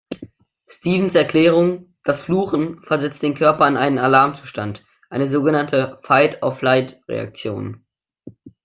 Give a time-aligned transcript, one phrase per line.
[0.65, 7.85] Stephens’ Erklärung: Das Fluchen versetzt den Körper in einen Alarmzustand, eine sogenannte Fight-or-flight-Reaktion.